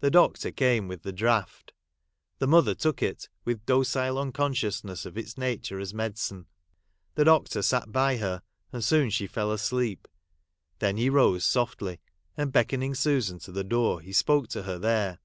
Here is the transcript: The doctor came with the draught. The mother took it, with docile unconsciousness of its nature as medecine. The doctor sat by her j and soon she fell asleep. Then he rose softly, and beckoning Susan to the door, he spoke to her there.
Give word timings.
The 0.00 0.10
doctor 0.10 0.50
came 0.50 0.88
with 0.88 1.02
the 1.02 1.12
draught. 1.12 1.74
The 2.38 2.46
mother 2.46 2.74
took 2.74 3.02
it, 3.02 3.28
with 3.44 3.66
docile 3.66 4.16
unconsciousness 4.18 5.04
of 5.04 5.18
its 5.18 5.36
nature 5.36 5.78
as 5.78 5.92
medecine. 5.92 6.46
The 7.16 7.26
doctor 7.26 7.60
sat 7.60 7.92
by 7.92 8.16
her 8.16 8.38
j 8.38 8.42
and 8.72 8.82
soon 8.82 9.10
she 9.10 9.26
fell 9.26 9.52
asleep. 9.52 10.08
Then 10.78 10.96
he 10.96 11.10
rose 11.10 11.44
softly, 11.44 12.00
and 12.34 12.50
beckoning 12.50 12.94
Susan 12.94 13.38
to 13.40 13.52
the 13.52 13.62
door, 13.62 14.00
he 14.00 14.14
spoke 14.14 14.48
to 14.48 14.62
her 14.62 14.78
there. 14.78 15.18